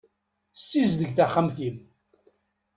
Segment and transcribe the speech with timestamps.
[0.59, 1.77] Ssizdeg taxxamt-im.